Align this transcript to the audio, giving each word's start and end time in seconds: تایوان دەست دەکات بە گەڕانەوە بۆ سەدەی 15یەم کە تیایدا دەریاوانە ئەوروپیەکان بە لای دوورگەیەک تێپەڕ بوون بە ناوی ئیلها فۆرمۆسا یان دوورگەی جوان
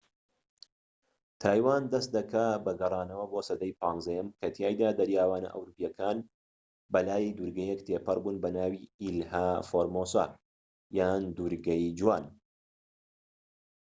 تایوان 1.41 1.83
دەست 1.93 2.09
دەکات 2.17 2.59
بە 2.65 2.73
گەڕانەوە 2.81 3.25
بۆ 3.31 3.39
سەدەی 3.47 3.77
15یەم 3.81 4.27
کە 4.39 4.47
تیایدا 4.55 4.89
دەریاوانە 4.99 5.49
ئەوروپیەکان 5.53 6.17
بە 6.91 6.99
لای 7.07 7.35
دوورگەیەک 7.37 7.79
تێپەڕ 7.87 8.17
بوون 8.23 8.37
بە 8.43 8.49
ناوی 8.57 8.89
ئیلها 9.01 9.47
فۆرمۆسا 9.69 10.25
یان 10.97 11.23
دوورگەی 11.37 11.93
جوان 11.99 12.25